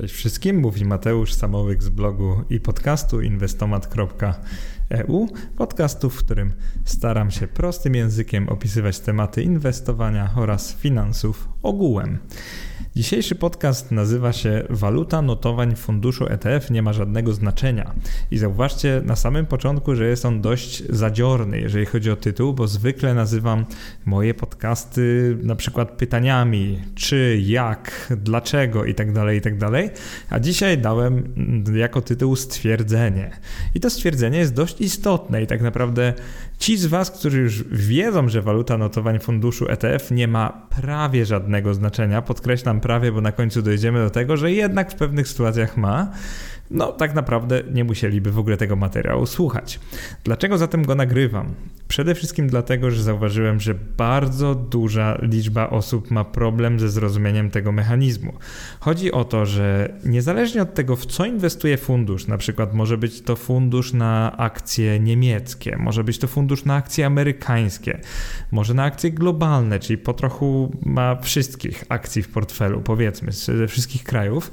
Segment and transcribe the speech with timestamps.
[0.00, 6.52] Cześć wszystkim, mówi Mateusz Samowyk z blogu i podcastu inwestomat.eu, podcastu, w którym
[6.84, 12.18] staram się prostym językiem opisywać tematy inwestowania oraz finansów ogółem.
[12.96, 17.94] Dzisiejszy podcast nazywa się Waluta notowań funduszu ETF nie ma żadnego znaczenia.
[18.30, 22.68] I zauważcie na samym początku, że jest on dość zadziorny, jeżeli chodzi o tytuł, bo
[22.68, 23.64] zwykle nazywam
[24.04, 29.98] moje podcasty na przykład pytaniami, czy, jak, dlaczego itd., tak itd., tak
[30.30, 31.34] a dzisiaj dałem
[31.74, 33.30] jako tytuł stwierdzenie.
[33.74, 36.14] I to stwierdzenie jest dość istotne i tak naprawdę
[36.58, 41.74] ci z Was, którzy już wiedzą, że waluta notowań funduszu ETF nie ma prawie żadnego
[41.74, 46.12] znaczenia, podkreślam prawie, bo na końcu dojdziemy do tego, że jednak w pewnych sytuacjach ma,
[46.70, 49.80] no tak naprawdę nie musieliby w ogóle tego materiału słuchać.
[50.24, 51.54] Dlaczego zatem go nagrywam?
[51.88, 57.72] Przede wszystkim dlatego, że zauważyłem, że bardzo duża liczba osób ma problem ze zrozumieniem tego
[57.72, 58.32] mechanizmu.
[58.80, 63.20] Chodzi o to, że niezależnie od tego, w co inwestuje fundusz, na przykład może być
[63.20, 68.00] to fundusz na akcje niemieckie, może być to fundusz na akcje amerykańskie,
[68.50, 74.04] może na akcje globalne, czyli po trochu ma wszystkich akcji w portfelu, powiedzmy, ze wszystkich
[74.04, 74.52] krajów,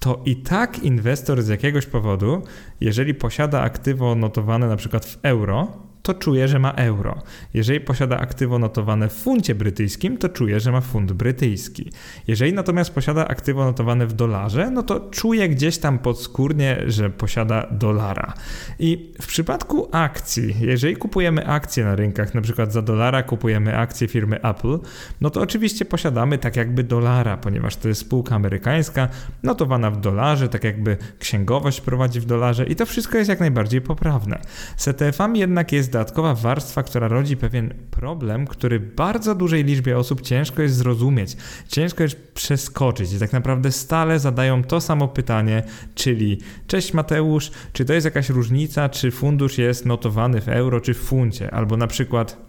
[0.00, 2.42] to i tak inwestor z jakiegoś powodu,
[2.80, 5.68] jeżeli posiada aktywo notowane na przykład w euro,
[6.06, 7.22] to czuje, że ma euro.
[7.54, 11.90] Jeżeli posiada aktywo notowane w funcie brytyjskim, to czuje, że ma funt brytyjski.
[12.26, 17.66] Jeżeli natomiast posiada aktywo notowane w dolarze, no to czuje gdzieś tam podskórnie, że posiada
[17.70, 18.34] dolara.
[18.78, 24.08] I w przypadku akcji, jeżeli kupujemy akcje na rynkach, na przykład za dolara kupujemy akcje
[24.08, 24.78] firmy Apple,
[25.20, 29.08] no to oczywiście posiadamy tak jakby dolara, ponieważ to jest spółka amerykańska,
[29.42, 33.80] notowana w dolarze, tak jakby księgowość prowadzi w dolarze i to wszystko jest jak najbardziej
[33.80, 34.38] poprawne.
[34.76, 40.20] Z ETF-ami jednak jest dodatkowa warstwa, która rodzi pewien problem, który bardzo dużej liczbie osób
[40.20, 41.36] ciężko jest zrozumieć,
[41.68, 45.62] ciężko jest przeskoczyć i tak naprawdę stale zadają to samo pytanie,
[45.94, 50.94] czyli cześć Mateusz, czy to jest jakaś różnica, czy fundusz jest notowany w euro, czy
[50.94, 52.45] w funcie, albo na przykład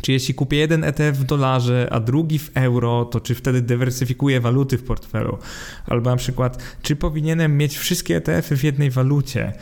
[0.00, 4.40] czy jeśli kupię jeden ETF w dolarze, a drugi w euro, to czy wtedy dywersyfikuję
[4.40, 5.38] waluty w portfelu?
[5.86, 9.52] Albo na przykład, czy powinienem mieć wszystkie ETF-y w jednej walucie?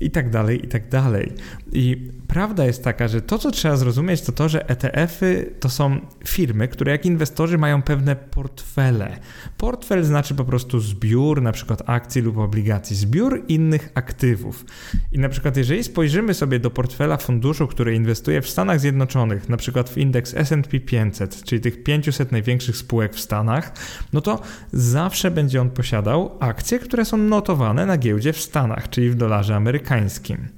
[0.00, 1.32] I tak dalej, i tak dalej.
[1.72, 1.96] I
[2.28, 6.68] prawda jest taka, że to, co trzeba zrozumieć, to to, że ETF-y to są firmy,
[6.68, 9.18] które jak inwestorzy mają pewne portfele.
[9.58, 14.64] Portfel znaczy po prostu zbiór na przykład akcji lub obligacji, zbiór innych aktywów.
[15.12, 19.56] I na przykład jeżeli spojrzymy sobie do portfela funduszu, który inwestuje w Stanach Zjednoczonych, na
[19.56, 23.72] przykład w indeks S&P 500, czyli tych 500 największych spółek w Stanach,
[24.12, 29.10] no to zawsze będzie on posiadał akcje, które są notowane na giełdzie w Stanach, czyli
[29.10, 30.48] w dolarze amerykańskim.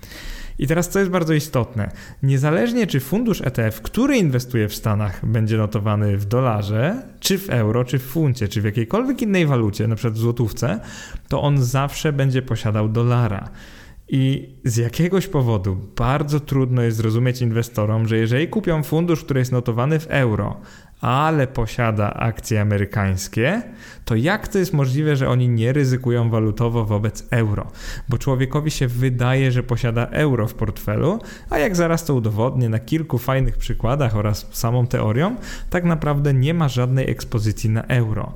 [0.61, 1.91] I teraz co jest bardzo istotne,
[2.23, 7.85] niezależnie czy fundusz ETF, który inwestuje w Stanach, będzie notowany w dolarze, czy w euro,
[7.85, 10.81] czy w funcie, czy w jakiejkolwiek innej walucie, przykład w złotówce,
[11.29, 13.49] to on zawsze będzie posiadał dolara.
[14.13, 19.53] I z jakiegoś powodu bardzo trudno jest zrozumieć inwestorom, że jeżeli kupią fundusz, który jest
[19.53, 20.61] notowany w euro,
[21.01, 23.63] ale posiada akcje amerykańskie,
[24.05, 27.67] to jak to jest możliwe, że oni nie ryzykują walutowo wobec euro?
[28.09, 31.19] Bo człowiekowi się wydaje, że posiada euro w portfelu,
[31.51, 35.37] a jak zaraz to udowodnię na kilku fajnych przykładach oraz samą teorią,
[35.71, 38.33] tak naprawdę nie ma żadnej ekspozycji na euro.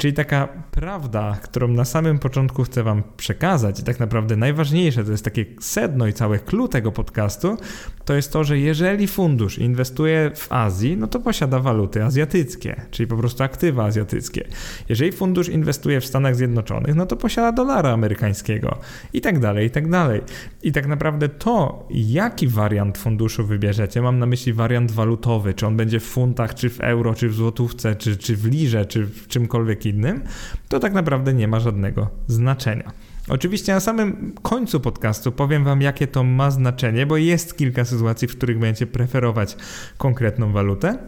[0.00, 5.10] Czyli taka prawda, którą na samym początku chcę Wam przekazać, i tak naprawdę najważniejsze, to
[5.10, 7.56] jest takie sedno i całe clue tego podcastu,
[8.04, 13.06] to jest to, że jeżeli fundusz inwestuje w Azji, no to posiada waluty azjatyckie, czyli
[13.06, 14.48] po prostu aktywa azjatyckie.
[14.88, 18.78] Jeżeli fundusz inwestuje w Stanach Zjednoczonych, no to posiada dolara amerykańskiego
[19.12, 20.20] i tak dalej, i tak dalej.
[20.62, 25.76] I tak naprawdę to, jaki wariant funduszu wybierzecie, mam na myśli wariant walutowy, czy on
[25.76, 29.28] będzie w funtach, czy w euro, czy w złotówce, czy, czy w lirze, czy w
[29.28, 30.22] czymkolwiek innym,
[30.68, 32.92] to tak naprawdę nie ma żadnego znaczenia.
[33.28, 38.28] Oczywiście na samym końcu podcastu powiem Wam, jakie to ma znaczenie, bo jest kilka sytuacji,
[38.28, 39.56] w których będziecie preferować
[39.98, 40.98] konkretną walutę.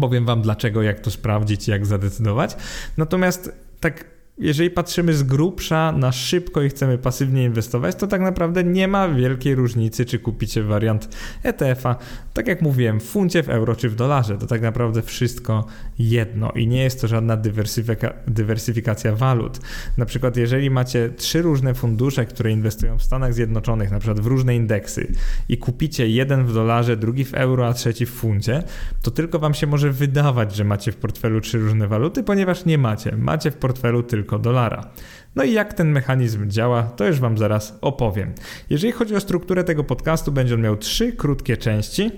[0.00, 2.56] Powiem Wam dlaczego, jak to sprawdzić, jak zadecydować.
[2.96, 8.64] Natomiast tak jeżeli patrzymy z grubsza na szybko i chcemy pasywnie inwestować, to tak naprawdę
[8.64, 11.96] nie ma wielkiej różnicy, czy kupicie wariant ETF-a,
[12.32, 14.38] tak jak mówiłem, w funcie, w euro czy w dolarze.
[14.38, 15.66] To tak naprawdę wszystko
[15.98, 19.60] jedno i nie jest to żadna dywersyfika dywersyfikacja walut.
[19.98, 24.26] Na przykład, jeżeli macie trzy różne fundusze, które inwestują w Stanach Zjednoczonych, na przykład w
[24.26, 25.12] różne indeksy
[25.48, 28.62] i kupicie jeden w dolarze, drugi w euro, a trzeci w funcie,
[29.02, 32.78] to tylko wam się może wydawać, że macie w portfelu trzy różne waluty, ponieważ nie
[32.78, 33.16] macie.
[33.16, 34.90] Macie w portfelu tylko tylko dolara.
[35.34, 38.32] No i jak ten mechanizm działa, to już Wam zaraz opowiem.
[38.70, 42.10] Jeżeli chodzi o strukturę tego podcastu, będzie on miał trzy krótkie części.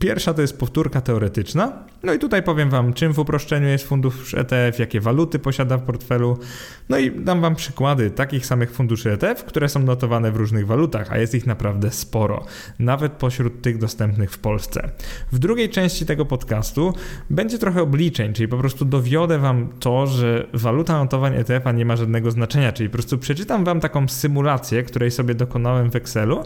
[0.00, 1.72] Pierwsza to jest powtórka teoretyczna,
[2.04, 5.82] No i tutaj powiem Wam, czym w uproszczeniu jest fundusz ETF, jakie waluty posiada w
[5.82, 6.38] portfelu.
[6.88, 11.12] No i dam Wam przykłady takich samych funduszy ETF, które są notowane w różnych walutach,
[11.12, 12.44] a jest ich naprawdę sporo,
[12.78, 14.90] nawet pośród tych dostępnych w Polsce.
[15.32, 16.94] W drugiej części tego podcastu
[17.30, 21.96] będzie trochę obliczeń, czyli po prostu dowiodę Wam to, że waluta notowań ETF-a nie ma
[21.96, 26.42] żadnego znaczenia, czyli po prostu przeczytam Wam taką symulację, której sobie dokonałem w Excelu.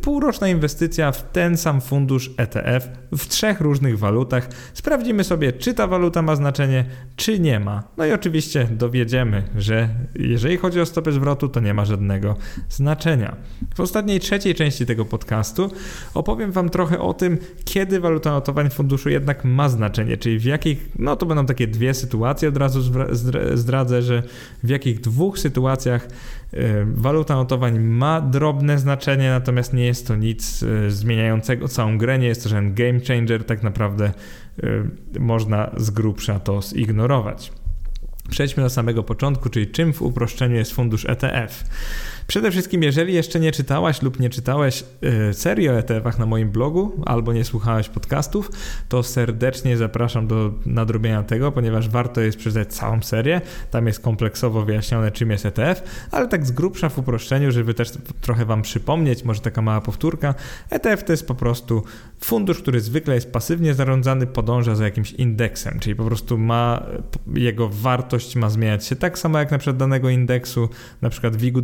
[0.00, 4.48] Półroczna inwestycja w ten sam fundusz ETF w trzech różnych walutach.
[4.86, 6.84] Sprawdzimy sobie, czy ta waluta ma znaczenie,
[7.16, 7.82] czy nie ma.
[7.96, 12.36] No i oczywiście dowiedziemy, że jeżeli chodzi o stopę zwrotu, to nie ma żadnego
[12.68, 13.36] znaczenia.
[13.74, 15.70] W ostatniej trzeciej części tego podcastu
[16.14, 20.88] opowiem Wam trochę o tym, kiedy waluta notowań funduszu jednak ma znaczenie, czyli w jakich,
[20.98, 22.80] no to będą takie dwie sytuacje, od razu
[23.54, 24.22] zdradzę, że
[24.62, 26.08] w jakich dwóch sytuacjach
[26.86, 32.26] waluta notowań ma drobne znaczenie, natomiast nie jest to nic e, zmieniającego całą grę, nie
[32.26, 34.12] jest to żaden game changer, tak naprawdę
[34.62, 37.52] e, można z grubsza to zignorować.
[38.30, 41.64] Przejdźmy do samego początku, czyli czym w uproszczeniu jest fundusz ETF.
[42.26, 46.50] Przede wszystkim, jeżeli jeszcze nie czytałaś lub nie czytałeś yy, serii o ETF-ach na moim
[46.50, 48.50] blogu albo nie słuchałeś podcastów,
[48.88, 53.40] to serdecznie zapraszam do nadrobienia tego, ponieważ warto jest przeczytać całą serię.
[53.70, 57.92] Tam jest kompleksowo wyjaśnione, czym jest ETF, ale tak z grubsza w uproszczeniu, żeby też
[58.20, 60.34] trochę Wam przypomnieć, może taka mała powtórka.
[60.70, 61.82] ETF to jest po prostu
[62.20, 66.82] fundusz, który zwykle jest pasywnie zarządzany, podąża za jakimś indeksem, czyli po prostu ma
[67.34, 70.68] jego wartość ma zmieniać się tak samo jak na przykład danego indeksu,
[71.02, 71.58] na przykład WIG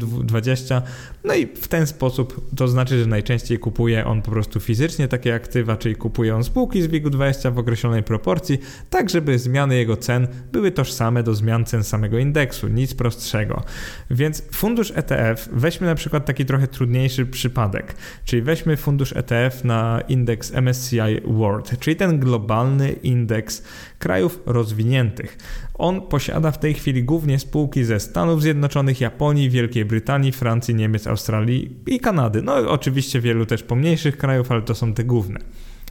[0.52, 0.82] 20 20.
[1.25, 5.34] No i w ten sposób to znaczy, że najczęściej kupuje on po prostu fizycznie takie
[5.34, 8.58] aktywa, czyli kupuje on spółki z WIG-20 w określonej proporcji,
[8.90, 13.62] tak żeby zmiany jego cen były tożsame do zmian cen samego indeksu, nic prostszego.
[14.10, 17.94] Więc fundusz ETF, weźmy na przykład taki trochę trudniejszy przypadek,
[18.25, 23.62] czyli weźmy fundusz ETF na indeks MSCI World, czyli ten globalny indeks
[24.02, 25.38] krajów rozwiniętych.
[25.75, 31.06] On posiada w tej chwili głównie spółki ze Stanów Zjednoczonych, Japonii, Wielkiej Brytanii, Francji, Niemiec,
[31.06, 32.43] Australii i Kanady.
[32.43, 35.40] No oczywiście wielu też pomniejszych krajów, ale to są te główne.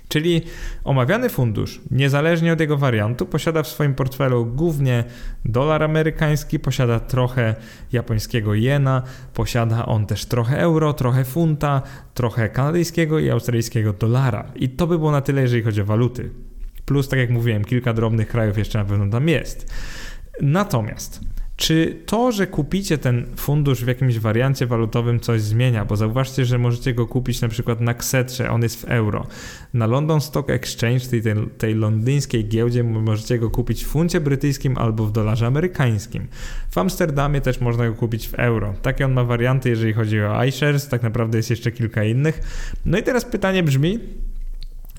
[0.08, 0.42] Czyli
[0.84, 5.04] omawiany fundusz, niezależnie od jego wariantu, posiada w swoim portfelu głównie
[5.46, 7.56] dolar amerykański, posiada trochę
[7.92, 9.04] japońskiego jena,
[9.34, 11.82] posiada on też trochę euro, trochę funta,
[12.14, 14.52] trochę kanadyjskiego i australijskiego dolara.
[14.56, 16.51] I to by było na tyle, jeżeli chodzi o waluty.
[16.86, 19.74] Plus, tak jak mówiłem, kilka drobnych krajów jeszcze na pewno tam jest.
[20.42, 21.22] Natomiast
[21.62, 25.86] czy to, że kupicie ten fundusz w jakimś wariancie walutowym coś zmienia?
[25.86, 29.28] Bo zauważcie, że możecie go kupić na przykład na Ksetrze, on jest w euro.
[29.74, 34.78] Na London Stock Exchange, tej, tej, tej londyńskiej giełdzie, możecie go kupić w funcie brytyjskim
[34.78, 36.28] albo w dolarze amerykańskim.
[36.72, 38.74] W Amsterdamie też można go kupić w euro.
[38.82, 42.42] Takie on ma warianty, jeżeli chodzi o iShares, tak naprawdę jest jeszcze kilka innych.
[42.86, 44.00] No i teraz pytanie brzmi,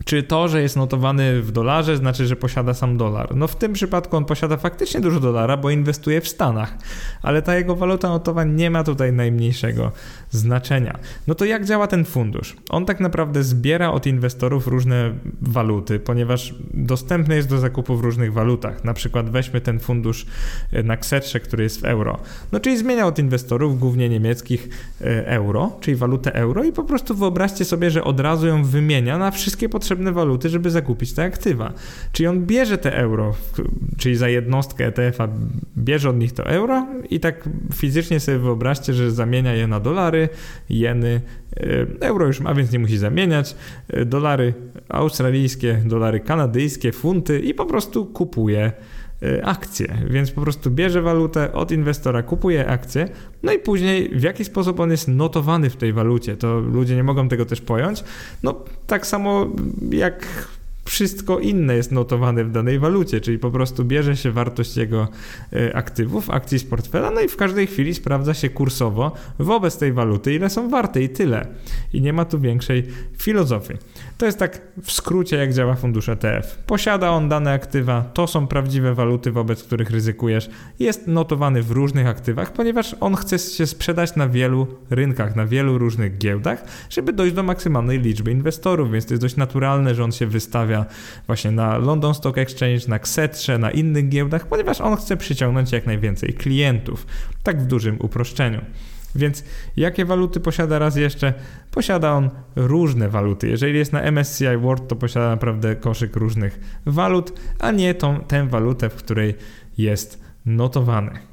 [0.04, 3.36] czy to, że jest notowany w dolarze, znaczy, że posiada sam dolar?
[3.36, 6.74] No w tym przypadku on posiada faktycznie dużo dolara, bo inwestuje w Stanach,
[7.22, 9.92] ale ta jego waluta notowań nie ma tutaj najmniejszego
[10.30, 10.98] znaczenia.
[11.26, 12.56] No to jak działa ten fundusz?
[12.68, 18.32] On tak naprawdę zbiera od inwestorów różne waluty, ponieważ dostępny jest do zakupu w różnych
[18.32, 18.84] walutach.
[18.84, 20.26] Na przykład weźmy ten fundusz
[20.72, 22.18] e, na Ksetrze, który jest w euro.
[22.52, 24.68] No czyli zmienia od inwestorów, głównie niemieckich,
[25.00, 29.18] e, euro, czyli walutę euro i po prostu wyobraźcie sobie, że od razu ją wymienia
[29.18, 31.72] na wszystkie potrzeby potrzebne waluty, żeby zakupić te aktywa.
[32.12, 33.34] Czyli on bierze te euro,
[33.96, 35.28] czyli za jednostkę ETF-a
[35.78, 40.28] bierze od nich to euro i tak fizycznie sobie wyobraźcie, że zamienia je na dolary,
[40.70, 41.20] jeny,
[41.56, 43.56] e, euro już ma, więc nie musi zamieniać,
[43.88, 44.54] e, dolary
[44.88, 48.72] australijskie, dolary kanadyjskie, funty i po prostu kupuje
[49.42, 53.08] akcje, więc po prostu bierze walutę od inwestora, kupuje akcje,
[53.42, 57.04] no i później w jaki sposób on jest notowany w tej walucie, to ludzie nie
[57.04, 58.04] mogą tego też pojąć.
[58.42, 59.46] No tak samo
[59.90, 60.48] jak
[60.84, 65.08] wszystko inne jest notowane w danej walucie, czyli po prostu bierze się wartość jego
[65.52, 69.92] e, aktywów, akcji z portfela, no i w każdej chwili sprawdza się kursowo wobec tej
[69.92, 71.46] waluty, ile są warte i tyle.
[71.92, 72.84] I nie ma tu większej
[73.18, 73.74] filozofii.
[74.18, 76.58] To jest tak w skrócie, jak działa fundusz ETF.
[76.66, 80.50] Posiada on dane aktywa, to są prawdziwe waluty, wobec których ryzykujesz.
[80.78, 85.78] Jest notowany w różnych aktywach, ponieważ on chce się sprzedać na wielu rynkach, na wielu
[85.78, 90.12] różnych giełdach, żeby dojść do maksymalnej liczby inwestorów, więc to jest dość naturalne, że on
[90.12, 90.71] się wystawia
[91.26, 95.86] właśnie na London Stock Exchange, na Ksetrze, na innych giełdach, ponieważ on chce przyciągnąć jak
[95.86, 97.06] najwięcej klientów.
[97.42, 98.60] Tak w dużym uproszczeniu.
[99.14, 99.44] Więc
[99.76, 101.34] jakie waluty posiada raz jeszcze?
[101.70, 103.48] Posiada on różne waluty.
[103.48, 108.48] Jeżeli jest na MSCI World, to posiada naprawdę koszyk różnych walut, a nie tą, tę
[108.48, 109.34] walutę, w której
[109.78, 111.31] jest notowany.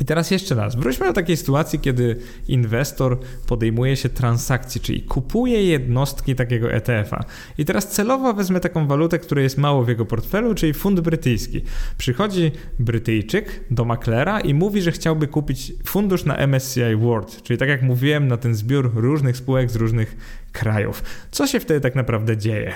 [0.00, 2.16] I teraz jeszcze raz, wróćmy do takiej sytuacji, kiedy
[2.48, 7.24] inwestor podejmuje się transakcji, czyli kupuje jednostki takiego ETF-a.
[7.58, 11.62] I teraz celowo wezmę taką walutę, która jest mało w jego portfelu, czyli fund brytyjski.
[11.98, 17.68] Przychodzi Brytyjczyk do maklera i mówi, że chciałby kupić fundusz na MSCI World, czyli tak
[17.68, 20.16] jak mówiłem, na ten zbiór różnych spółek z różnych
[20.52, 21.02] krajów.
[21.30, 22.74] Co się wtedy tak naprawdę dzieje?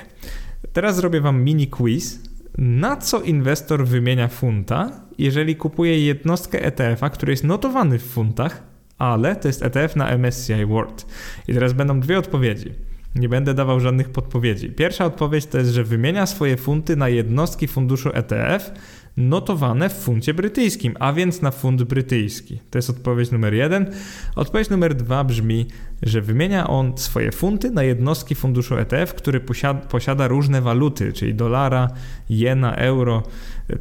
[0.72, 2.27] Teraz zrobię wam mini quiz,
[2.58, 8.62] na co inwestor wymienia funta, jeżeli kupuje jednostkę ETF-a, który jest notowany w funtach,
[8.98, 11.06] ale to jest ETF na MSCI World.
[11.48, 12.72] I teraz będą dwie odpowiedzi.
[13.14, 14.70] Nie będę dawał żadnych podpowiedzi.
[14.70, 18.70] Pierwsza odpowiedź to jest, że wymienia swoje funty na jednostki funduszu ETF
[19.16, 22.60] notowane w funcie brytyjskim, a więc na fund brytyjski.
[22.70, 23.92] To jest odpowiedź numer jeden.
[24.36, 25.66] Odpowiedź numer dwa brzmi,
[26.02, 31.34] że wymienia on swoje funty na jednostki funduszu ETF, który posiada, posiada różne waluty, czyli
[31.34, 31.88] dolara,
[32.28, 33.22] jena, euro,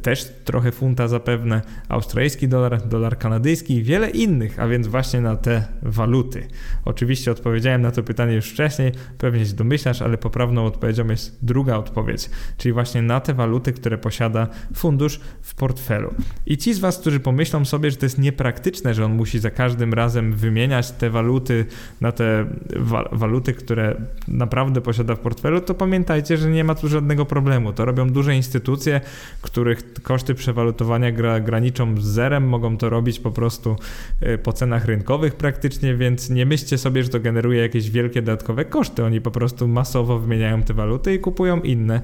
[0.02, 5.36] też trochę funta zapewne, australijski dolar, dolar kanadyjski i wiele innych, a więc właśnie na
[5.36, 6.46] te waluty.
[6.84, 11.76] Oczywiście odpowiedziałem na to pytanie już wcześniej, pewnie się domyślasz, ale poprawną odpowiedzią jest druga
[11.76, 16.14] odpowiedź, czyli właśnie na te waluty, które posiada fundusz w portfelu.
[16.46, 19.50] I ci z Was, którzy pomyślą sobie, że to jest niepraktyczne, że on musi za
[19.50, 21.64] każdym razem wymieniać te waluty
[22.00, 22.46] na te
[22.76, 23.96] wa waluty, które
[24.28, 27.72] naprawdę posiada w portfelu, to pamiętajcie, że nie ma tu żadnego problemu.
[27.72, 29.00] To robią duże instytucje,
[29.42, 33.76] których koszty przewalutowania gra graniczą z zerem, mogą to robić po prostu
[34.22, 38.64] y, po cenach rynkowych praktycznie, więc nie myślcie sobie, że to generuje jakieś wielkie dodatkowe
[38.64, 39.04] koszty.
[39.04, 42.00] Oni po prostu masowo wymieniają te waluty i kupują inne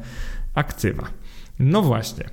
[0.54, 1.04] aktywa.
[1.58, 2.24] No właśnie.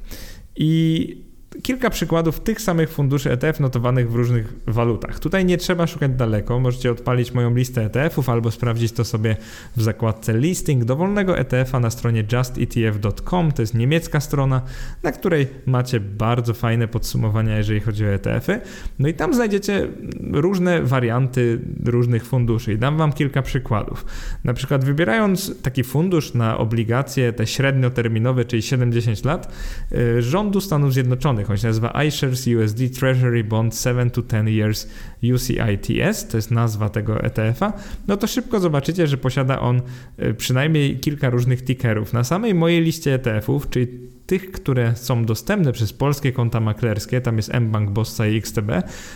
[0.55, 1.30] I
[1.63, 5.19] kilka przykładów tych samych funduszy ETF notowanych w różnych walutach.
[5.19, 9.35] Tutaj nie trzeba szukać daleko, możecie odpalić moją listę ETF-ów albo sprawdzić to sobie
[9.75, 14.61] w zakładce listing dowolnego ETF-a na stronie justetf.com, to jest niemiecka strona,
[15.03, 18.61] na której macie bardzo fajne podsumowania, jeżeli chodzi o ETF-y.
[18.99, 19.87] No i tam znajdziecie
[20.31, 24.05] różne warianty różnych funduszy i dam wam kilka przykładów.
[24.43, 29.53] Na przykład wybierając taki fundusz na obligacje te średnioterminowe, czyli 70 lat,
[29.91, 34.87] y, rządu Stanów Zjednoczonych on się nazywa iShares USD Treasury Bond 7 to 10 Years
[35.33, 37.73] UCITS, to jest nazwa tego ETF-a,
[38.07, 39.81] no to szybko zobaczycie, że posiada on
[40.23, 42.13] y, przynajmniej kilka różnych tickerów.
[42.13, 43.87] Na samej mojej liście ETF-ów, czyli
[44.25, 48.71] tych, które są dostępne przez polskie konta maklerskie, tam jest mBank, Bossa i XTB,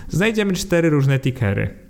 [0.10, 1.85] znajdziemy cztery różne tickery.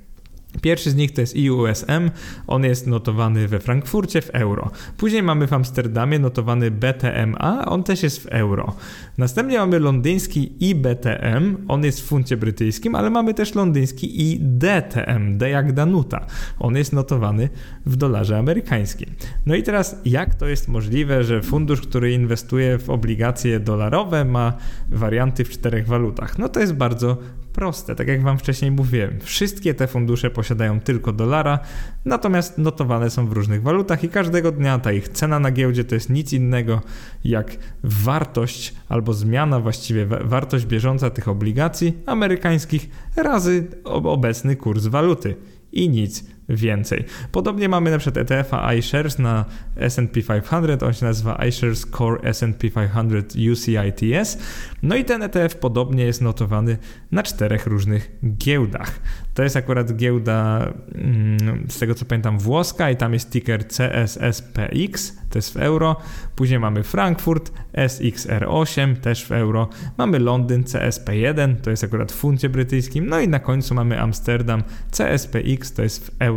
[0.62, 2.12] Pierwszy z nich to jest IUSM,
[2.48, 4.72] on jest notowany we Frankfurcie w euro.
[4.98, 8.76] Później mamy w Amsterdamie notowany BTMA, on też jest w euro.
[9.18, 15.50] Następnie mamy londyński IBTM, on jest w funcie brytyjskim, ale mamy też londyński IDTM, D
[15.50, 16.26] jak Danuta.
[16.60, 17.50] On jest notowany
[17.86, 19.10] w dolarze amerykańskim.
[19.46, 24.54] No i teraz jak to jest możliwe, że fundusz, który inwestuje w obligacje dolarowe ma
[24.90, 26.38] warianty w czterech walutach?
[26.40, 27.18] No to jest bardzo
[27.56, 29.20] proste, tak jak Wam wcześniej mówiłem.
[29.20, 31.60] Wszystkie te fundusze posiadają tylko dolara,
[32.06, 35.96] natomiast notowane są w różnych walutach i każdego dnia ta ich cena na giełdzie to
[35.96, 36.82] jest nic innego
[37.24, 45.36] jak wartość albo zmiana właściwie, wartość bieżąca tych obligacji amerykańskich razy obecny kurs waluty
[45.72, 47.06] i nic więcej.
[47.32, 52.70] Podobnie mamy na przykład ETF-a iShares na S&P 500, on się nazywa iShares Core S&P
[52.70, 54.38] 500 UCITS.
[54.84, 56.78] No i ten ETF podobnie jest notowany
[57.12, 59.00] na czterech różnych giełdach.
[59.34, 65.18] To jest akurat giełda, mm, z tego co pamiętam, włoska i tam jest ticker CSSPX,
[65.30, 65.96] to jest w euro.
[66.36, 69.70] Później mamy Frankfurt SXR8, też w euro.
[69.98, 73.08] Mamy Londyn CSP1, to jest akurat w funcie brytyjskim.
[73.08, 76.35] No i na końcu mamy Amsterdam CSPX, to jest w euro.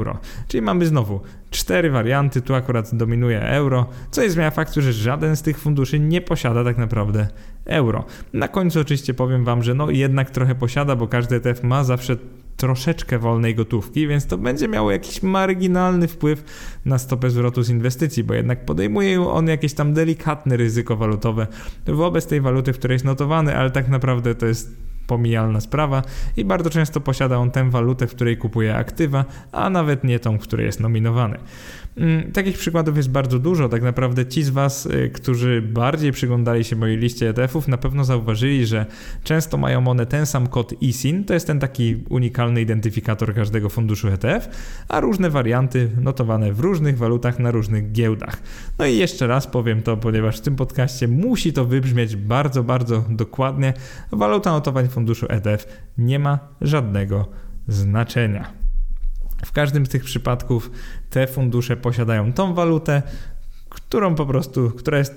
[0.48, 5.36] Czyli mamy znowu cztery warianty, tu akurat dominuje euro, co jest zmiana faktu, że żaden
[5.36, 7.28] z tych funduszy nie posiada tak naprawdę
[7.64, 8.04] euro.
[8.32, 12.16] Na końcu oczywiście powiem Wam, że no jednak trochę posiada, bo każdy ETF ma zawsze
[12.58, 16.44] troszeczkę wolnej gotówki, więc to będzie miało jakiś marginalny wpływ
[16.84, 21.46] na stopę zwrotu z inwestycji, bo jednak podejmuje on jakieś tam delikatne ryzyko walutowe
[21.86, 26.02] wobec tej waluty, w której jest notowany, ale tak naprawdę to jest pomijalna sprawa
[26.36, 30.38] i bardzo często posiada on tę walutę, w której kupuje aktywa, a nawet nie tą,
[30.38, 31.38] w której jest nominowany.
[31.98, 33.68] Mm, takich przykładów jest bardzo dużo.
[33.68, 38.04] Tak naprawdę ci z Was, y, którzy bardziej przyglądali się mojej liście ETF-ów, na pewno
[38.04, 38.86] zauważyli, że
[39.24, 44.08] często mają one ten sam kod ISIN, to jest ten taki unikalny identyfikator każdego funduszu
[44.08, 44.48] ETF,
[44.88, 48.42] a różne warianty notowane w różnych walutach na różnych giełdach.
[48.78, 53.04] No i jeszcze raz powiem to, ponieważ w tym podcaście musi to wybrzmieć bardzo, bardzo
[53.08, 53.74] dokładnie.
[54.12, 55.66] Waluta notowań funduszu ETF
[55.98, 57.28] nie ma żadnego
[57.68, 58.57] znaczenia.
[59.44, 60.70] W każdym z tych przypadków
[61.10, 63.02] te fundusze posiadają tą walutę,
[63.68, 65.14] którą po prostu, która jest,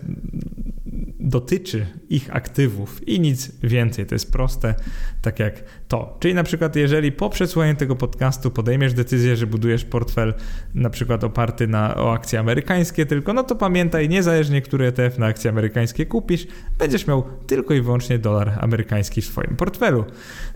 [1.20, 4.06] dotyczy ich aktywów i nic więcej.
[4.06, 4.75] To jest proste,
[5.22, 6.18] tak jak to.
[6.20, 10.34] Czyli na przykład, jeżeli po przesłuchaniu tego podcastu podejmiesz decyzję, że budujesz portfel
[10.76, 15.26] na przykład oparty na, o akcje amerykańskie tylko, no to pamiętaj, niezależnie który ETF na
[15.26, 20.06] akcje amerykańskie kupisz, będziesz miał tylko i wyłącznie dolar amerykański w swoim portfelu.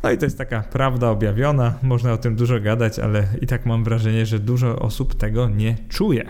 [0.03, 3.65] No i to jest taka prawda objawiona, można o tym dużo gadać, ale i tak
[3.65, 6.25] mam wrażenie, że dużo osób tego nie czuje.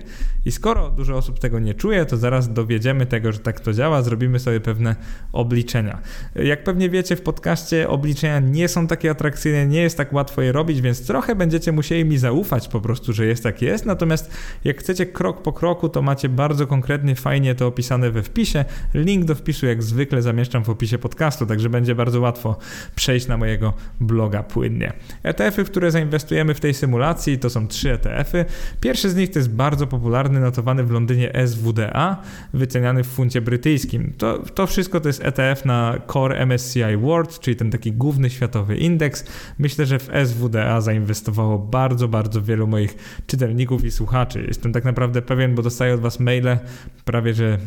[0.45, 4.01] I skoro dużo osób tego nie czuje, to zaraz dowiedziemy tego, że tak to działa,
[4.01, 4.95] zrobimy sobie pewne
[5.33, 6.01] obliczenia.
[6.35, 10.51] Jak pewnie wiecie, w podcaście obliczenia nie są takie atrakcyjne, nie jest tak łatwo je
[10.51, 13.85] robić, więc trochę będziecie musieli mi zaufać po prostu, że jest tak jest.
[13.85, 14.31] Natomiast
[14.63, 18.65] jak chcecie krok po kroku, to macie bardzo konkretnie, fajnie to opisane we wpisie.
[18.93, 22.57] Link do wpisu jak zwykle zamieszczam w opisie podcastu, także będzie bardzo łatwo
[22.95, 24.93] przejść na mojego bloga płynnie.
[25.23, 28.45] ETF-y, w które zainwestujemy w tej symulacji, to są trzy ETF-y.
[28.81, 32.21] Pierwszy z nich to jest bardzo popularny, notowany w Londynie SWDA,
[32.53, 34.13] wyceniany w funcie brytyjskim.
[34.17, 38.77] To, to wszystko to jest ETF na Core MSCI World, czyli ten taki główny światowy
[38.85, 39.25] indeks.
[39.59, 42.95] Myślę, że w SWDA zainwestowało bardzo, bardzo wielu moich
[43.27, 44.45] czytelników i słuchaczy.
[44.47, 46.57] Jestem tak naprawdę pewien, bo dostaję od Was maile
[47.05, 47.57] prawie że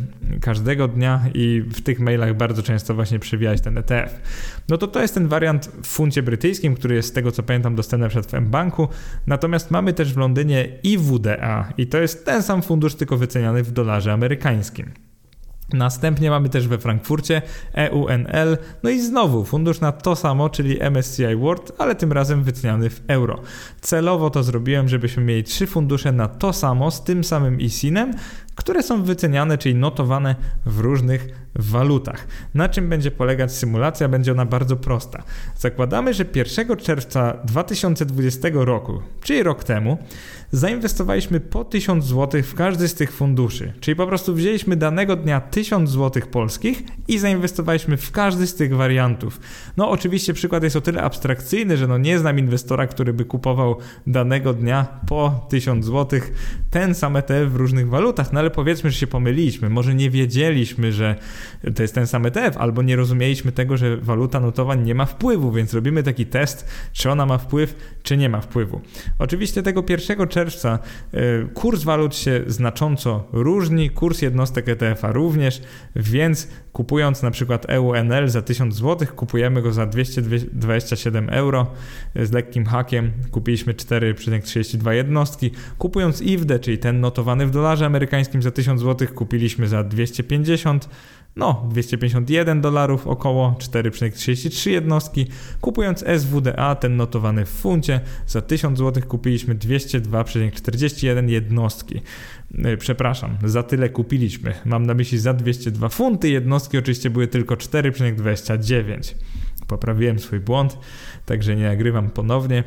[0.40, 4.20] każdego dnia i w tych mailach bardzo często właśnie przewijać ten ETF.
[4.68, 7.76] No to to jest ten wariant w funcie brytyjskim, który jest z tego co pamiętam
[7.76, 8.88] dostępny przed w M-Banku.
[9.26, 13.70] Natomiast mamy też w Londynie IWDA i to jest ten sam fundusz, tylko wyceniany w
[13.70, 15.07] dolarze amerykańskim.
[15.72, 17.42] Następnie mamy też we Frankfurcie
[17.75, 22.90] EUNL, no i znowu fundusz na to samo, czyli MSCI World, ale tym razem wyceniany
[22.90, 23.40] w euro.
[23.80, 28.12] Celowo to zrobiłem, żebyśmy mieli trzy fundusze na to samo, z tym samym ISIN-em,
[28.58, 30.36] które są wyceniane, czyli notowane
[30.66, 32.26] w różnych walutach.
[32.54, 34.08] Na czym będzie polegać symulacja?
[34.08, 35.22] Będzie ona bardzo prosta.
[35.56, 39.98] Zakładamy, że 1 czerwca 2020 roku, czyli rok temu,
[40.52, 43.72] zainwestowaliśmy po 1000 zł w każdy z tych funduszy.
[43.80, 48.76] Czyli po prostu wzięliśmy danego dnia 1000 zł polskich i zainwestowaliśmy w każdy z tych
[48.76, 49.40] wariantów.
[49.76, 53.76] No oczywiście przykład jest o tyle abstrakcyjny, że no nie znam inwestora, który by kupował
[54.06, 56.20] danego dnia po 1000 zł
[56.70, 59.70] ten sam ETF w różnych walutach, no ale powiedzmy, że się pomyliliśmy.
[59.70, 61.14] Może nie wiedzieliśmy, że
[61.74, 65.52] to jest ten sam ETF, albo nie rozumieliśmy tego, że waluta notowań nie ma wpływu,
[65.52, 68.80] więc robimy taki test, czy ona ma wpływ, czy nie ma wpływu.
[69.18, 70.78] Oczywiście tego 1 czerwca
[71.14, 75.62] y, kurs walut się znacząco różni, kurs jednostek ETF-a również,
[75.96, 81.66] więc kupując na przykład EUNL za 1000 zł, kupujemy go za 227 euro
[82.16, 88.51] z lekkim hakiem, kupiliśmy 4,32 jednostki, kupując IWD, czyli ten notowany w dolarze amerykańskim za
[88.51, 90.88] 1000 zł, kupiliśmy za 250
[91.38, 95.27] no 251 dolarów około 4,33 jednostki.
[95.61, 102.01] Kupując SWDA, ten notowany w funcie, za 1000 zł kupiliśmy 202,41 jednostki.
[102.66, 104.55] Y, przepraszam, za tyle kupiliśmy.
[104.64, 109.14] Mam na myśli za 202 funty, jednostki oczywiście były tylko 4,29.
[109.66, 110.79] Poprawiłem swój błąd,
[111.27, 112.64] także nie nagrywam ponownie.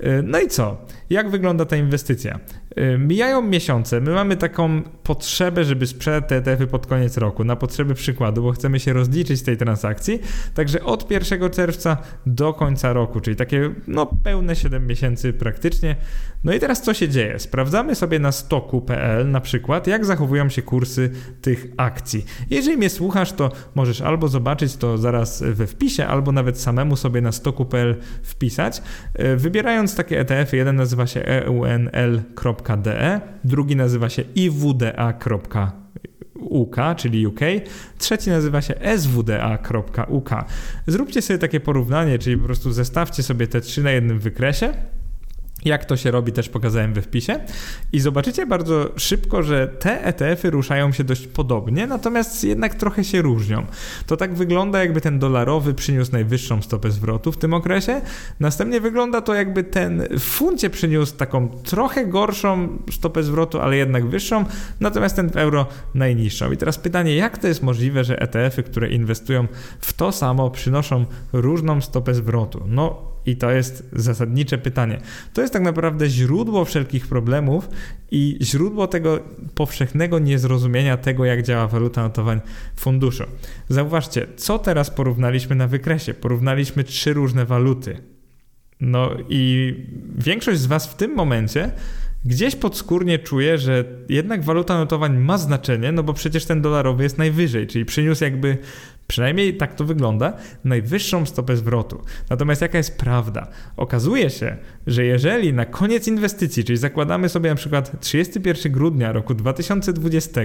[0.00, 0.86] Y, no i co?
[1.10, 2.40] Jak wygląda ta inwestycja?
[2.78, 7.56] Y, mijają miesiące, my mamy taką potrzebę, żeby sprzedać te ETF-y pod koniec roku, na
[7.56, 10.20] potrzeby przykładu, bo chcemy się rozliczyć z tej transakcji,
[10.54, 15.96] także od 1 czerwca do końca roku, czyli takie no pełne 7 miesięcy praktycznie.
[16.44, 17.38] No i teraz co się dzieje?
[17.38, 21.10] Sprawdzamy sobie na stoku.pl na przykład, jak zachowują się kursy
[21.42, 22.24] tych akcji.
[22.50, 27.20] Jeżeli mnie słuchasz, to możesz albo zobaczyć to zaraz we wpisie, albo nawet samemu sobie
[27.20, 28.82] na stoku.pl wpisać,
[29.20, 35.54] y, wybierając takie ETF-y, jeden nazywa się eunl.com www.uk.de, drugi nazywa się iwda.uk,
[36.96, 37.40] czyli UK,
[37.98, 40.30] trzeci nazywa się swda.uk.
[40.86, 44.74] Zróbcie sobie takie porównanie, czyli po prostu zestawcie sobie te trzy na jednym wykresie
[45.64, 47.40] jak to się robi, też pokazałem we wpisie.
[47.92, 53.22] I zobaczycie bardzo szybko, że te ETF-y ruszają się dość podobnie, natomiast jednak trochę się
[53.22, 53.66] różnią.
[54.06, 58.00] To tak wygląda, jakby ten dolarowy przyniósł najwyższą stopę zwrotu w tym okresie.
[58.40, 64.06] Następnie wygląda to, jakby ten w funcie przyniósł taką trochę gorszą stopę zwrotu, ale jednak
[64.06, 64.44] wyższą,
[64.80, 66.52] natomiast ten w euro najniższą.
[66.52, 69.46] I teraz pytanie, jak to jest możliwe, że ETF-y, które inwestują
[69.80, 72.62] w to samo, przynoszą różną stopę zwrotu?
[72.66, 74.98] No, i to jest zasadnicze pytanie.
[75.32, 77.68] To jest tak naprawdę źródło wszelkich problemów
[78.10, 79.20] i źródło tego
[79.54, 82.40] powszechnego niezrozumienia tego, jak działa waluta notowań
[82.76, 83.24] funduszu.
[83.68, 86.14] Zauważcie, co teraz porównaliśmy na wykresie?
[86.14, 87.96] Porównaliśmy trzy różne waluty.
[88.80, 89.74] No i
[90.18, 91.70] większość z Was w tym momencie
[92.24, 97.18] gdzieś podskórnie czuje, że jednak waluta notowań ma znaczenie, no bo przecież ten dolarowy jest
[97.18, 98.58] najwyżej, czyli przyniósł jakby
[99.06, 100.32] Przynajmniej tak to wygląda,
[100.64, 102.02] najwyższą stopę zwrotu.
[102.30, 103.48] Natomiast jaka jest prawda?
[103.76, 109.34] Okazuje się, że jeżeli na koniec inwestycji, czyli zakładamy sobie na przykład 31 grudnia roku
[109.34, 110.40] 2020,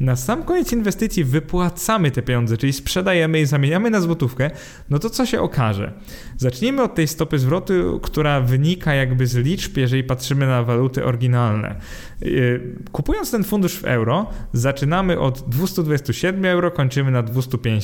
[0.00, 4.50] na sam koniec inwestycji wypłacamy te pieniądze, czyli sprzedajemy i zamieniamy na złotówkę,
[4.90, 5.92] no to co się okaże?
[6.36, 11.80] Zacznijmy od tej stopy zwrotu, która wynika jakby z liczb, jeżeli patrzymy na waluty oryginalne.
[12.20, 17.22] Yy, kupując ten fundusz w euro, zaczynamy od 227 euro, kończymy na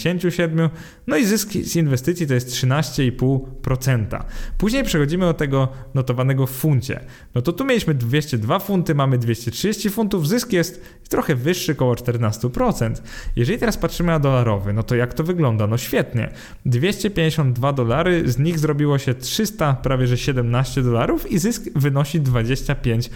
[0.04, 0.70] 257,
[1.06, 4.20] no i zysk z inwestycji to jest 13,5%.
[4.58, 7.00] Później przechodzimy do tego notowanego w funcie.
[7.34, 12.94] No to tu mieliśmy 202 funty, mamy 230 funtów, zysk jest trochę wyższy, około 14%.
[13.36, 15.66] Jeżeli teraz patrzymy na dolarowy, no to jak to wygląda?
[15.66, 16.30] No świetnie.
[16.66, 23.08] 252 dolary, z nich zrobiło się 300, prawie że 17 dolarów i zysk wynosi 25%.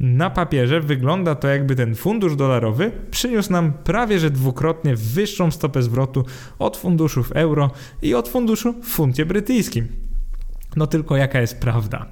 [0.00, 5.77] Na papierze wygląda to jakby ten fundusz dolarowy przyniósł nam prawie że dwukrotnie wyższą stopę
[5.82, 6.24] zwrotu
[6.58, 7.70] od funduszu w euro
[8.02, 9.88] i od funduszu w funcie brytyjskim.
[10.76, 12.06] No tylko jaka jest prawda?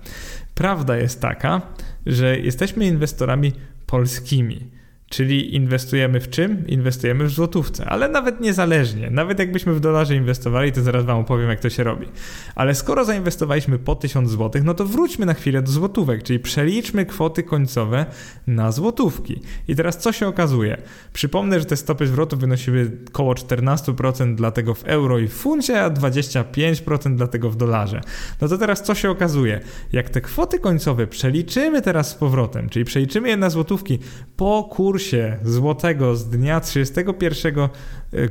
[0.55, 1.63] Prawda jest taka,
[2.07, 3.53] że jesteśmy inwestorami
[3.87, 4.76] polskimi.
[5.09, 6.67] Czyli inwestujemy w czym?
[6.67, 9.11] Inwestujemy w złotówce, ale nawet niezależnie.
[9.11, 12.07] Nawet jakbyśmy w dolarze inwestowali, to zaraz Wam opowiem, jak to się robi.
[12.55, 17.07] Ale skoro zainwestowaliśmy po 1000 zł, no to wróćmy na chwilę do złotówek, czyli przeliczmy
[17.07, 18.07] kwoty końcowe
[18.47, 19.41] na złotówki.
[19.69, 20.77] I teraz co się okazuje?
[21.13, 25.91] Przypomnę, że te stopy zwrotu wynosiły około 14% dlatego w euro i w funcie, a
[25.91, 28.01] 25% dlatego w dolarze.
[28.41, 29.61] No to teraz co się okazuje?
[29.93, 33.99] Jak te kwoty końcowe przeliczymy teraz z powrotem, czyli przeliczymy je na złotówki
[34.37, 37.69] po kursie kursie złotego z dnia 31 e,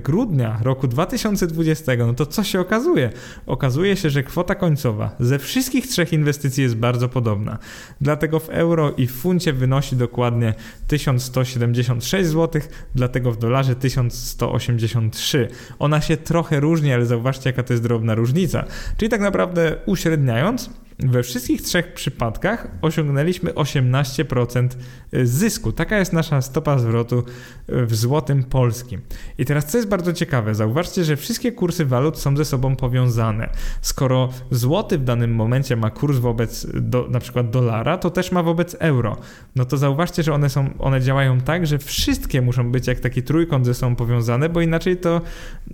[0.03, 3.09] grudnia roku 2020, no to co się okazuje?
[3.45, 7.57] Okazuje się, że kwota końcowa ze wszystkich trzech inwestycji jest bardzo podobna.
[8.01, 10.53] Dlatego w euro i w funcie wynosi dokładnie
[10.87, 12.61] 1176 zł,
[12.95, 15.47] dlatego w dolarze 1183.
[15.79, 18.65] Ona się trochę różni, ale zauważcie jaka to jest drobna różnica.
[18.97, 24.67] Czyli tak naprawdę uśredniając, we wszystkich trzech przypadkach osiągnęliśmy 18%
[25.23, 25.71] zysku.
[25.71, 27.23] Taka jest nasza stopa zwrotu
[27.67, 29.01] w złotym polskim.
[29.37, 33.49] I teraz co jest bardzo ciekawe, zauważcie, że wszystkie kursy walut są ze sobą powiązane.
[33.81, 38.43] Skoro złoty w danym momencie ma kurs wobec do, na przykład dolara, to też ma
[38.43, 39.17] wobec euro.
[39.55, 43.23] No to zauważcie, że one, są, one działają tak, że wszystkie muszą być jak taki
[43.23, 45.21] trójkąt ze sobą powiązane, bo inaczej to,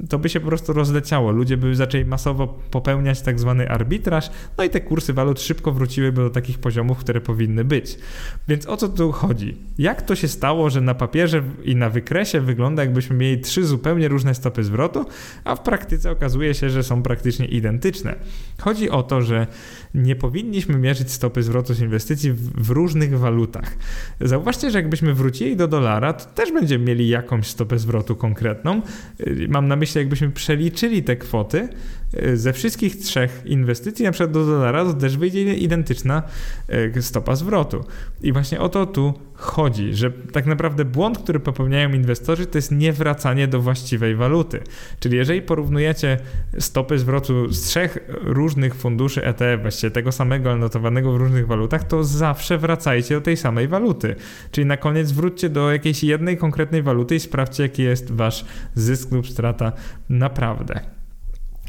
[0.09, 1.31] to by się po prostu rozleciało.
[1.31, 6.21] Ludzie by zaczęli masowo popełniać tak zwany arbitraż, no i te kursy walut szybko wróciłyby
[6.21, 7.97] do takich poziomów, które powinny być.
[8.47, 9.57] Więc o co tu chodzi?
[9.77, 13.80] Jak to się stało, że na papierze i na wykresie wygląda jakbyśmy mieli trzy zupełnie
[14.07, 15.05] różne stopy zwrotu,
[15.43, 18.15] a w praktyce okazuje się, że są praktycznie identyczne?
[18.59, 19.47] Chodzi o to, że
[19.93, 23.75] nie powinniśmy mierzyć stopy zwrotu z inwestycji w, w różnych walutach.
[24.21, 28.81] Zauważcie, że jakbyśmy wrócili do dolara, to też będziemy mieli jakąś stopę zwrotu konkretną.
[29.47, 31.69] Mam na myśli, jakbyśmy przeliczyli te kwoty y,
[32.33, 36.23] ze wszystkich trzech inwestycji, na przykład do dolara, to też wyjdzie identyczna
[36.97, 37.85] y, stopa zwrotu.
[38.21, 42.71] I właśnie o to tu chodzi, że tak naprawdę błąd, który popełniają inwestorzy, to jest
[42.71, 44.59] niewracanie do właściwej waluty.
[44.99, 46.17] Czyli jeżeli porównujecie
[46.59, 51.83] stopy zwrotu z trzech różnych funduszy ETF, właściwie tego samego, ale notowanego w różnych walutach,
[51.83, 54.15] to zawsze wracajcie do tej samej waluty.
[54.51, 58.45] Czyli na koniec wróćcie do jakiejś jednej konkretnej waluty i sprawdźcie, jaki jest wasz
[58.75, 59.71] zysk lub strata
[60.09, 61.00] naprawdę.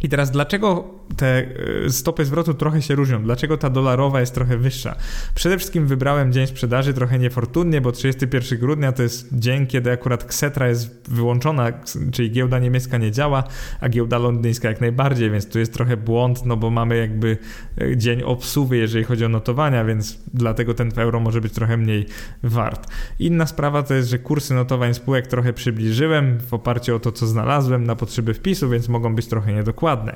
[0.03, 0.85] I teraz dlaczego
[1.17, 1.47] te
[1.87, 3.23] e, stopy zwrotu trochę się różnią?
[3.23, 4.97] Dlaczego ta dolarowa jest trochę wyższa?
[5.35, 10.25] Przede wszystkim wybrałem dzień sprzedaży trochę niefortunnie, bo 31 grudnia to jest dzień, kiedy akurat
[10.25, 11.73] Ksetra jest wyłączona,
[12.13, 13.45] czyli giełda niemiecka nie działa,
[13.81, 17.37] a giełda londyńska jak najbardziej, więc tu jest trochę błąd, no bo mamy jakby
[17.81, 22.07] e, dzień obsuwy, jeżeli chodzi o notowania, więc dlatego ten euro może być trochę mniej
[22.43, 22.89] wart.
[23.19, 27.27] Inna sprawa to jest, że kursy notowań spółek trochę przybliżyłem w oparciu o to, co
[27.27, 30.15] znalazłem na potrzeby wpisu, więc mogą być trochę niedokładne ładne.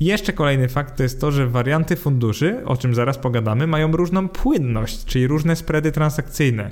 [0.00, 4.28] Jeszcze kolejny fakt to jest to, że warianty funduszy, o czym zaraz pogadamy, mają różną
[4.28, 6.70] płynność, czyli różne spready transakcyjne.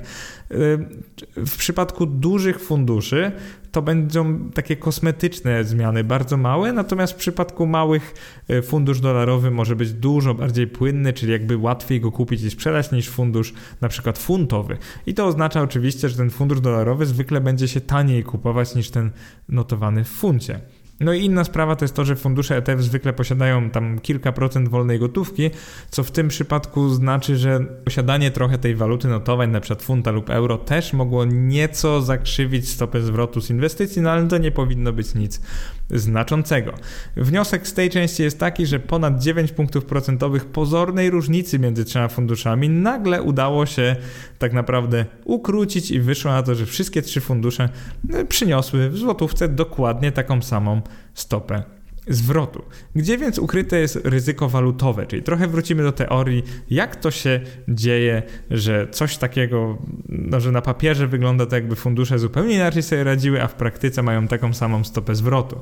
[1.37, 3.31] W przypadku dużych funduszy
[3.71, 8.13] to będą takie kosmetyczne zmiany, bardzo małe, natomiast w przypadku małych
[8.49, 12.91] y, fundusz dolarowy może być dużo bardziej płynny, czyli jakby łatwiej go kupić i sprzedać
[12.91, 14.77] niż fundusz na przykład funtowy.
[15.05, 19.11] I to oznacza oczywiście, że ten fundusz dolarowy zwykle będzie się taniej kupować niż ten
[19.49, 20.59] notowany w funcie.
[21.01, 24.69] No i inna sprawa to jest to, że fundusze ETF zwykle posiadają tam kilka procent
[24.69, 25.49] wolnej gotówki,
[25.89, 30.57] co w tym przypadku znaczy, że posiadanie trochę tej waluty notowań, przykład funta lub euro,
[30.57, 35.41] też mogło nieco zakrzywić stopę zwrotu z inwestycji, no ale to nie powinno być nic
[35.89, 36.73] znaczącego.
[37.15, 42.07] Wniosek z tej części jest taki, że ponad 9 punktów procentowych pozornej różnicy między trzema
[42.07, 43.95] funduszami nagle udało się
[44.39, 47.69] tak naprawdę ukrócić i wyszło na to, że wszystkie trzy fundusze
[48.13, 50.81] e, przyniosły w złotówce dokładnie taką samą
[51.13, 51.63] stopę
[52.07, 52.63] zwrotu.
[52.95, 55.05] Gdzie więc ukryte jest ryzyko walutowe?
[55.05, 59.77] Czyli trochę wrócimy do teorii, jak to się dzieje, że coś takiego,
[60.09, 64.03] no, że na papierze wygląda to jakby fundusze zupełnie inaczej sobie radziły, a w praktyce
[64.03, 65.59] mają taką samą stopę zwrotu.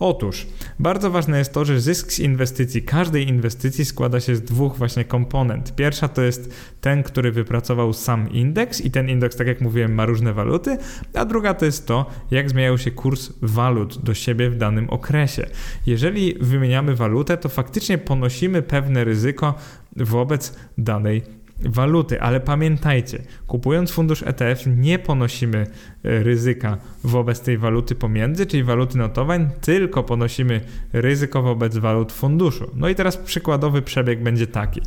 [0.00, 0.46] Otóż
[0.78, 5.04] bardzo ważne jest to, że zysk z inwestycji, każdej inwestycji składa się z dwóch właśnie
[5.04, 5.74] komponent.
[5.76, 10.06] Pierwsza to jest ten, który wypracował sam indeks i ten indeks, tak jak mówiłem, ma
[10.06, 10.78] różne waluty,
[11.14, 15.46] a druga to jest to, jak zmieniał się kurs walut do siebie w danym okresie.
[15.86, 19.54] Jeżeli wymieniamy walutę, to faktycznie ponosimy pewne ryzyko
[19.96, 21.22] wobec danej
[21.64, 25.58] waluty, ale pamiętajcie, kupując fundusz ETF nie ponosimy
[26.04, 30.60] e, ryzyka wobec tej waluty pomiędzy, czyli waluty notowań, tylko ponosimy
[30.92, 32.70] ryzyko wobec walut funduszu.
[32.74, 34.80] No i teraz przykładowy przebieg będzie taki.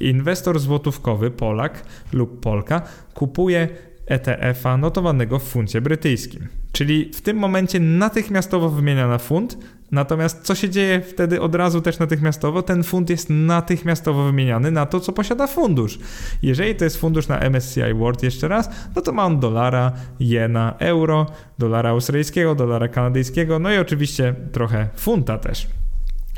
[0.00, 2.82] Inwestor złotówkowy, Polak lub Polka,
[3.14, 3.68] kupuje
[4.06, 6.46] ETF-a notowanego w funcie brytyjskim.
[6.72, 9.58] Czyli w tym momencie natychmiastowo wymienia na funt,
[9.90, 12.62] natomiast co się dzieje wtedy od razu też natychmiastowo?
[12.62, 15.98] Ten fund jest natychmiastowo wymieniany na to, co posiada fundusz.
[16.42, 20.74] Jeżeli to jest fundusz na MSCI World jeszcze raz, no to ma on dolara, jena,
[20.78, 21.26] euro,
[21.58, 25.66] dolara australijskiego, dolara kanadyjskiego, no i oczywiście trochę funta też.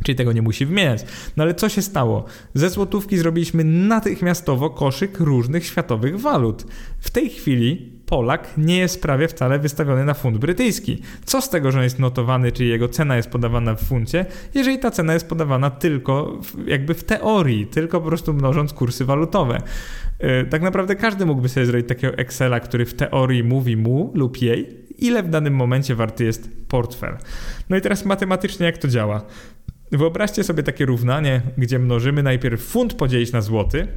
[0.03, 1.05] Czyli tego nie musi wymieniać.
[1.37, 2.25] No ale co się stało?
[2.55, 6.67] Ze złotówki zrobiliśmy natychmiastowo koszyk różnych światowych walut.
[7.01, 11.03] W tej chwili Polak nie jest prawie wcale wystawiony na funt brytyjski.
[11.25, 14.79] Co z tego, że on jest notowany, czyli jego cena jest podawana w funcie, jeżeli
[14.79, 19.63] ta cena jest podawana tylko w, jakby w teorii, tylko po prostu mnożąc kursy walutowe.
[20.21, 24.43] Yy, tak naprawdę każdy mógłby sobie zrobić takiego Excela, który w teorii mówi mu lub
[24.43, 24.69] jej,
[24.99, 27.17] ile w danym momencie warty jest portfel.
[27.69, 29.23] No i teraz matematycznie jak to działa?
[29.93, 33.89] Wyobraźcie sobie takie równanie, gdzie mnożymy najpierw funt podzielić na złoty,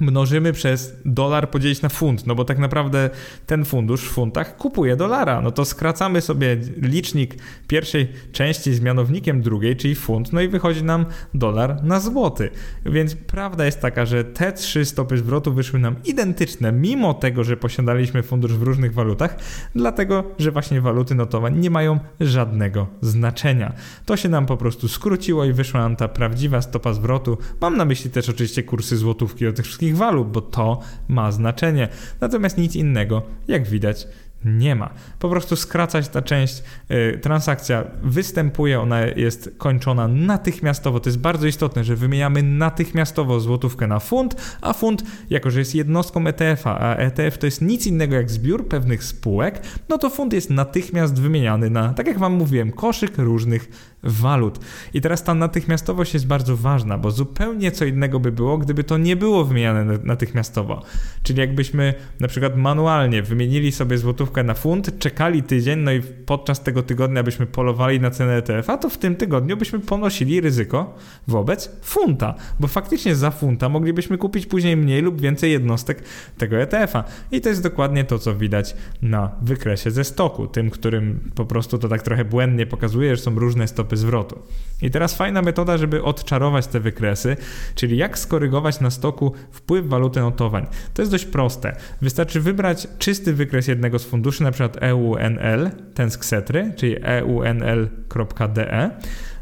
[0.00, 3.10] mnożymy przez dolar podzielić na funt, no bo tak naprawdę
[3.46, 5.40] ten fundusz w funtach kupuje dolara.
[5.40, 7.34] No to skracamy sobie licznik
[7.68, 12.50] pierwszej części z mianownikiem drugiej, czyli funt, no i wychodzi nam dolar na złoty.
[12.86, 17.56] Więc prawda jest taka, że te trzy stopy zwrotu wyszły nam identyczne, mimo tego, że
[17.56, 19.36] posiadaliśmy fundusz w różnych walutach,
[19.74, 23.72] dlatego, że właśnie waluty notowań nie mają żadnego znaczenia.
[24.06, 27.38] To się nam po prostu skróciło i wyszła nam ta prawdziwa stopa zwrotu.
[27.60, 31.32] Mam na myśli też oczywiście kursy złotówki o tych wszystkich wszystkich walut, bo to ma
[31.32, 31.88] znaczenie.
[32.20, 34.06] Natomiast nic innego, jak widać,
[34.44, 34.90] nie ma.
[35.18, 41.00] Po prostu skracać ta część, y, transakcja występuje, ona jest kończona natychmiastowo.
[41.00, 45.74] To jest bardzo istotne, że wymieniamy natychmiastowo złotówkę na funt, a funt, jako że jest
[45.74, 50.32] jednostką ETF-a, a ETF to jest nic innego jak zbiór pewnych spółek, no to funt
[50.32, 54.58] jest natychmiast wymieniany na, tak jak Wam mówiłem, koszyk różnych walut.
[54.94, 58.98] I teraz ta natychmiastowość jest bardzo ważna, bo zupełnie co innego by było, gdyby to
[58.98, 60.82] nie było wymieniane natychmiastowo.
[61.22, 66.62] Czyli jakbyśmy na przykład manualnie wymienili sobie złotówkę na funt, czekali tydzień, no i podczas
[66.62, 70.94] tego tygodnia byśmy polowali na cenę ETF-a, to w tym tygodniu byśmy ponosili ryzyko
[71.28, 76.02] wobec funta, bo faktycznie za funta moglibyśmy kupić później mniej lub więcej jednostek
[76.38, 77.04] tego ETF-a.
[77.32, 81.78] I to jest dokładnie to, co widać na wykresie ze stoku, tym, którym po prostu
[81.78, 84.42] to tak trochę błędnie pokazuje, że są różne stopy stopy zwrotu.
[84.82, 87.36] I teraz fajna metoda, żeby odczarować te wykresy,
[87.74, 90.66] czyli jak skorygować na stoku wpływ waluty notowań.
[90.94, 91.76] To jest dość proste.
[92.02, 98.90] Wystarczy wybrać czysty wykres jednego z funduszy, przykład EUNL, ten z Ksetry, czyli eunl.de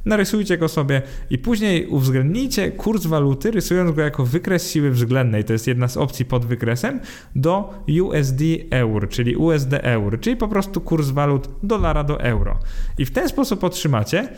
[0.05, 5.53] narysujcie go sobie i później uwzględnijcie kurs waluty, rysując go jako wykres siły względnej, to
[5.53, 7.01] jest jedna z opcji pod wykresem,
[7.37, 12.59] do USD eur, czyli USD eur, czyli po prostu kurs walut dolara do euro.
[12.99, 14.29] I w ten sposób otrzymacie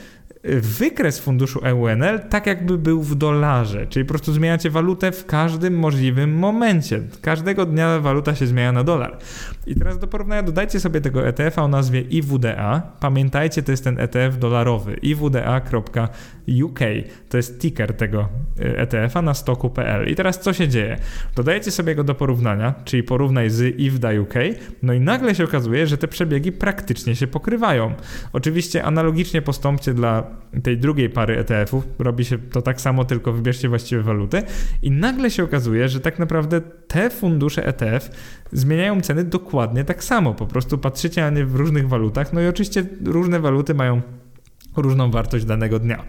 [0.44, 5.78] wykres funduszu EUNL tak jakby był w dolarze, czyli po prostu zmieniacie walutę w każdym
[5.78, 7.00] możliwym momencie.
[7.20, 9.18] Każdego dnia waluta się zmienia na dolar.
[9.66, 12.82] I teraz do porównania dodajcie sobie tego ETF-a o nazwie IWDA.
[13.00, 16.80] Pamiętajcie, to jest ten ETF dolarowy iwda.uk.
[17.28, 18.28] To jest ticker tego
[18.60, 20.08] y, ETF-a na stoku.pl.
[20.08, 20.96] I teraz co się dzieje?
[21.36, 24.34] Dodajecie sobie go do porównania, czyli porównaj z IWDA UK,
[24.82, 27.94] no i nagle się okazuje, że te przebiegi praktycznie się pokrywają.
[28.32, 33.68] Oczywiście analogicznie postąpcie dla tej drugiej pary ETF-ów, robi się to tak samo, tylko wybierzcie
[33.68, 34.42] właściwe waluty
[34.82, 38.10] i nagle się okazuje, że tak naprawdę te fundusze ETF
[38.52, 40.34] zmieniają ceny dokładnie tak samo.
[40.34, 44.02] Po prostu patrzycie na nie w różnych walutach, no i oczywiście różne waluty mają
[44.76, 46.04] różną wartość danego dnia.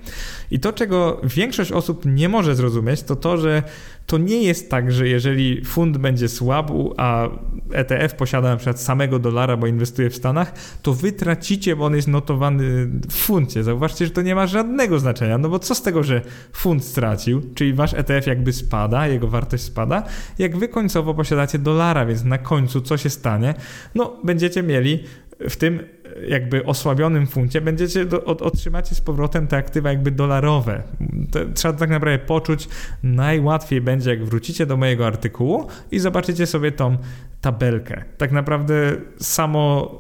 [0.51, 3.63] I to, czego większość osób nie może zrozumieć, to to, że
[4.06, 7.30] to nie jest tak, że jeżeli fund będzie słabł, a
[7.71, 11.95] ETF posiada na przykład samego dolara, bo inwestuje w Stanach, to wy tracicie, bo on
[11.95, 13.63] jest notowany w funcie.
[13.63, 16.21] Zauważcie, że to nie ma żadnego znaczenia, no bo co z tego, że
[16.54, 20.04] fund stracił, czyli wasz ETF jakby spada, jego wartość spada,
[20.39, 23.54] jak wy końcowo posiadacie dolara, więc na końcu co się stanie?
[23.95, 25.04] No, będziecie mieli
[25.49, 25.80] w tym
[26.28, 30.84] jakby osłabionym funcie będziecie do, otrzymacie z powrotem te aktywa jakby dolarowe.
[31.32, 32.67] To trzeba tak naprawdę poczuć.
[33.04, 36.97] Najłatwiej będzie, jak wrócicie do mojego artykułu i zobaczycie sobie tą
[37.45, 38.03] tabelkę.
[38.17, 39.91] Tak naprawdę samo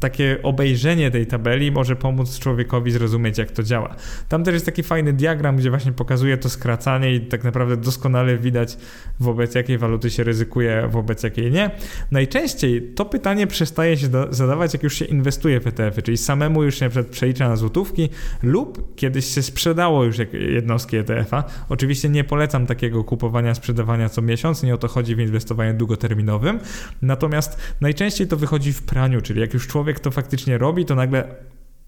[0.00, 3.94] takie obejrzenie tej tabeli może pomóc człowiekowi zrozumieć, jak to działa.
[4.28, 8.36] Tam też jest taki fajny diagram, gdzie właśnie pokazuje to skracanie i tak naprawdę doskonale
[8.36, 8.76] widać,
[9.20, 11.70] wobec jakiej waluty się ryzykuje, wobec jakiej nie.
[12.10, 16.78] Najczęściej to pytanie przestaje się zadawać, jak już się inwestuje w ETF-y, czyli samemu już
[16.78, 18.08] się na przelicza na złotówki
[18.42, 21.44] lub kiedyś się sprzedało już jednostki ETF-a.
[21.68, 26.58] Oczywiście nie polecam takiego kupowania, sprzedawania co miesiąc, nie o to chodzi w inwestowaniu długoterminowym,
[27.02, 31.34] Natomiast najczęściej to wychodzi w praniu, czyli jak już człowiek to faktycznie robi, to nagle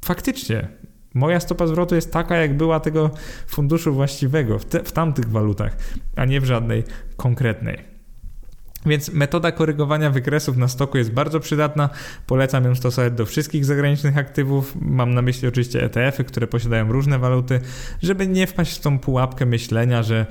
[0.05, 0.69] faktycznie
[1.15, 3.11] moja stopa zwrotu jest taka, jak była tego
[3.47, 5.77] funduszu właściwego w, te, w tamtych walutach,
[6.17, 6.85] a nie w żadnej
[7.17, 7.90] konkretnej.
[8.87, 11.91] Więc metoda korygowania wykresów na stoku jest bardzo przydatna.
[12.27, 14.75] Polecam ją stosować do wszystkich zagranicznych aktywów.
[14.81, 17.61] Mam na myśli oczywiście ETF-y, które posiadają różne waluty,
[18.03, 20.27] żeby nie wpaść w tą pułapkę myślenia, że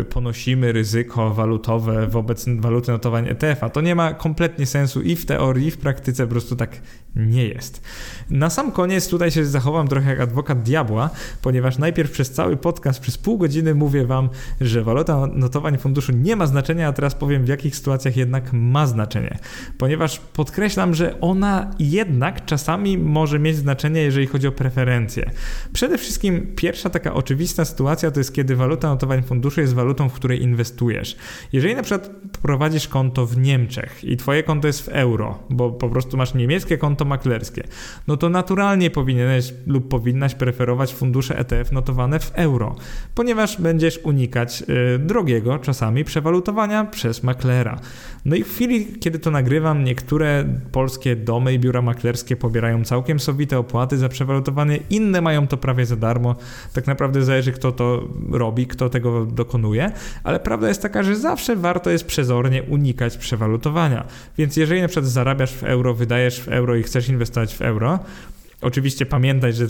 [0.00, 3.70] y, ponosimy ryzyko walutowe wobec waluty notowań ETF-a.
[3.70, 6.80] To nie ma kompletnie sensu i w teorii, i w praktyce po prostu tak
[7.16, 7.82] nie jest.
[8.30, 11.10] Na sam koniec tutaj się zachowam trochę jak adwokat diabła,
[11.42, 14.28] ponieważ najpierw przez cały podcast, przez pół godziny mówię wam,
[14.60, 18.52] że waluta notowań funduszu nie ma znaczenia, a teraz powiem w jakich sytuacjach sytuacjach jednak
[18.52, 19.38] ma znaczenie,
[19.78, 25.30] ponieważ podkreślam, że ona jednak czasami może mieć znaczenie, jeżeli chodzi o preferencje.
[25.72, 30.12] Przede wszystkim pierwsza taka oczywista sytuacja to jest, kiedy waluta notowań funduszu jest walutą, w
[30.12, 31.16] której inwestujesz.
[31.52, 32.10] Jeżeli na przykład
[32.42, 36.78] prowadzisz konto w Niemczech i twoje konto jest w euro, bo po prostu masz niemieckie
[36.78, 37.62] konto maklerskie,
[38.06, 42.76] no to naturalnie powinieneś lub powinnaś preferować fundusze ETF notowane w euro,
[43.14, 47.79] ponieważ będziesz unikać y, drogiego czasami przewalutowania przez maklera.
[48.24, 53.20] No i w chwili, kiedy to nagrywam, niektóre polskie domy i biura maklerskie pobierają całkiem
[53.20, 56.36] sowite opłaty za przewalutowanie, inne mają to prawie za darmo.
[56.72, 59.92] Tak naprawdę zależy, kto to robi, kto tego dokonuje,
[60.24, 64.04] ale prawda jest taka, że zawsze warto jest przezornie unikać przewalutowania.
[64.38, 67.98] Więc jeżeli na przykład zarabiasz w euro, wydajesz w euro i chcesz inwestować w euro,
[68.60, 69.66] Oczywiście pamiętaj, że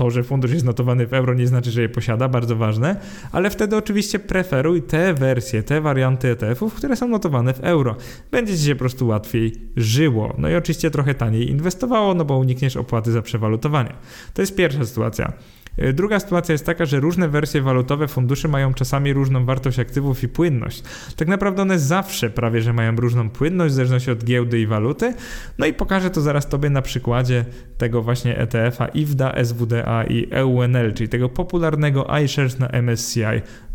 [0.00, 2.96] to, że fundusz jest notowany w euro nie znaczy, że je posiada, bardzo ważne,
[3.32, 7.96] ale wtedy oczywiście preferuj te wersje, te warianty ETF-ów, które są notowane w euro.
[8.30, 10.34] Będzie ci się po prostu łatwiej żyło.
[10.38, 13.92] No i oczywiście trochę taniej inwestowało, no bo unikniesz opłaty za przewalutowanie.
[14.34, 15.32] To jest pierwsza sytuacja.
[15.76, 20.22] E, druga sytuacja jest taka, że różne wersje walutowe funduszy mają czasami różną wartość aktywów
[20.22, 20.82] i płynność.
[21.16, 25.14] Tak naprawdę one zawsze prawie, że mają różną płynność w zależności od giełdy i waluty.
[25.58, 27.44] No i pokażę to zaraz Tobie na przykładzie
[27.78, 33.20] tego właśnie ETF-a IFDA, SWDA i EUNL, czyli tego popularnego iShares na MSCI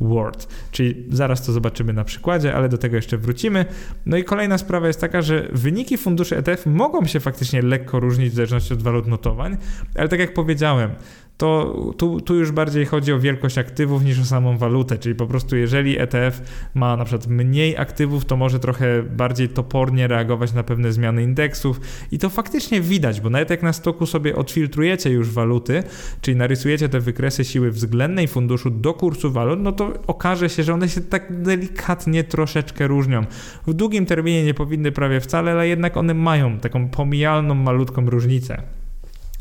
[0.01, 0.47] World.
[0.71, 3.65] Czyli zaraz to zobaczymy na przykładzie, ale do tego jeszcze wrócimy.
[4.05, 8.31] No i kolejna sprawa jest taka, że wyniki funduszy ETF mogą się faktycznie lekko różnić
[8.31, 9.57] w zależności od walut notowań,
[9.95, 10.89] ale tak jak powiedziałem,
[11.37, 15.27] to tu, tu już bardziej chodzi o wielkość aktywów niż o samą walutę, czyli po
[15.27, 16.41] prostu jeżeli ETF
[16.73, 21.81] ma na przykład mniej aktywów, to może trochę bardziej topornie reagować na pewne zmiany indeksów
[22.11, 25.83] i to faktycznie widać, bo nawet jak na stoku sobie odfiltrujecie już waluty,
[26.21, 30.73] czyli narysujecie te wykresy siły względnej funduszu do kursu walut, no to okaże się, że
[30.73, 33.25] one się tak delikatnie troszeczkę różnią.
[33.67, 38.84] W długim terminie nie powinny prawie wcale, ale jednak one mają taką pomijalną, malutką różnicę.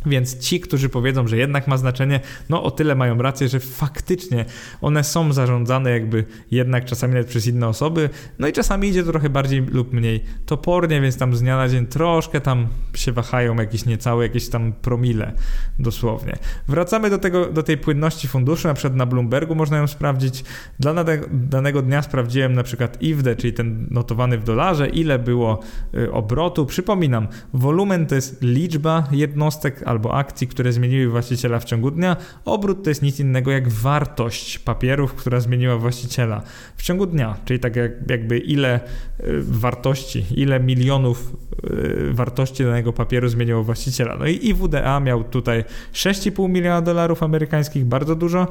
[0.07, 4.45] Więc ci, którzy powiedzą, że jednak ma znaczenie, no o tyle mają rację, że faktycznie
[4.81, 9.11] one są zarządzane jakby jednak czasami nawet przez inne osoby, no i czasami idzie to
[9.11, 13.57] trochę bardziej lub mniej topornie, więc tam z dnia na dzień troszkę tam się wahają
[13.57, 15.33] jakieś niecałe, jakieś tam promile
[15.79, 16.37] dosłownie.
[16.69, 20.45] Wracamy do, tego, do tej płynności funduszu, na przykład na Bloombergu można ją sprawdzić.
[20.81, 20.95] Dla
[21.33, 25.61] danego dnia sprawdziłem na przykład IWD, czyli ten notowany w dolarze, ile było
[25.95, 26.67] y, obrotu.
[26.67, 32.17] Przypominam, wolumen to jest liczba jednostek, albo akcji, które zmieniły właściciela w ciągu dnia.
[32.45, 36.43] Obrót to jest nic innego jak wartość papierów, która zmieniła właściciela
[36.77, 38.81] w ciągu dnia, czyli tak jak, jakby ile
[39.21, 44.17] y, wartości, ile milionów y, wartości danego papieru zmieniło właściciela.
[44.17, 48.49] No i IWDA miał tutaj 6,5 miliona dolarów amerykańskich, bardzo dużo.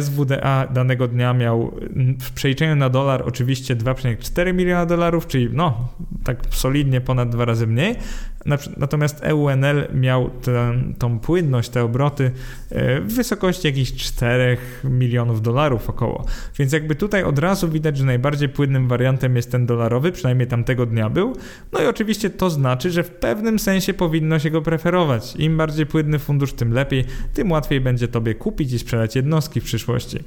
[0.00, 1.72] SWDA danego dnia miał
[2.20, 5.88] w przeliczeniu na dolar oczywiście 2,4 miliona dolarów, czyli no
[6.24, 7.96] tak solidnie ponad dwa razy mniej.
[8.76, 12.30] Natomiast EUNL miał ten, tą płynność, te obroty
[12.70, 16.24] e, w wysokości jakichś 4 milionów dolarów około.
[16.58, 20.86] Więc jakby tutaj od razu widać, że najbardziej płynnym wariantem jest ten dolarowy, przynajmniej tamtego
[20.86, 21.36] dnia był.
[21.72, 25.36] No i oczywiście to znaczy, że w pewnym sensie powinno się go preferować.
[25.36, 29.64] Im bardziej płynny fundusz, tym lepiej, tym łatwiej będzie tobie kupić i sprzedać jednostki w
[29.64, 30.18] przyszłości.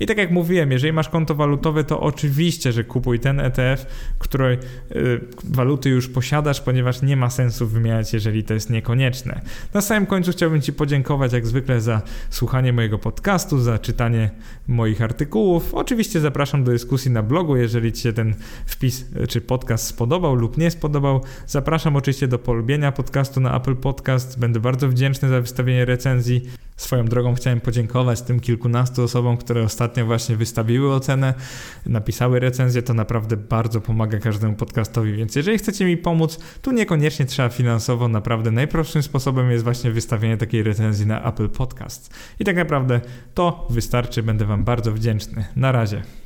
[0.00, 3.86] I tak jak mówiłem, jeżeli masz konto walutowe, to oczywiście, że kupuj ten ETF,
[4.18, 4.58] której
[4.92, 9.40] y, waluty już posiadasz, ponieważ nie ma sensu wymieniać, jeżeli to jest niekonieczne.
[9.74, 14.30] Na samym końcu chciałbym Ci podziękować jak zwykle za słuchanie mojego podcastu, za czytanie
[14.68, 15.74] moich artykułów.
[15.74, 18.34] Oczywiście zapraszam do dyskusji na blogu, jeżeli Ci się ten
[18.66, 21.20] wpis czy podcast spodobał lub nie spodobał.
[21.46, 24.38] Zapraszam oczywiście do polubienia podcastu na Apple Podcast.
[24.38, 26.42] Będę bardzo wdzięczny za wystawienie recenzji.
[26.76, 31.34] Swoją drogą chciałem podziękować tym kilkunastu osobom, które ostatnio właśnie wystawiły ocenę,
[31.86, 32.82] napisały recenzję.
[32.82, 38.08] To naprawdę bardzo pomaga każdemu podcastowi, więc jeżeli chcecie mi pomóc, tu niekoniecznie trzeba finansowo.
[38.08, 42.14] Naprawdę najprostszym sposobem jest właśnie wystawienie takiej recenzji na Apple Podcast.
[42.40, 43.00] I tak naprawdę
[43.34, 44.22] to wystarczy.
[44.22, 45.44] Będę Wam bardzo wdzięczny.
[45.56, 46.19] Na razie.